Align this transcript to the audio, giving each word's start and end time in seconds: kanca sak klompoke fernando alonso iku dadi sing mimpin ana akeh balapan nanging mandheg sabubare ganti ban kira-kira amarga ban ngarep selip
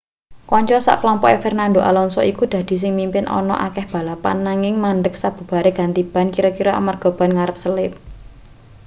kanca 0.49 0.77
sak 0.85 0.97
klompoke 1.01 1.37
fernando 1.43 1.79
alonso 1.89 2.21
iku 2.31 2.43
dadi 2.53 2.75
sing 2.81 2.91
mimpin 2.99 3.25
ana 3.39 3.55
akeh 3.67 3.85
balapan 3.93 4.37
nanging 4.47 4.75
mandheg 4.83 5.15
sabubare 5.21 5.71
ganti 5.79 6.01
ban 6.13 6.27
kira-kira 6.35 6.71
amarga 6.79 7.09
ban 7.17 7.31
ngarep 7.35 7.57
selip 7.63 7.93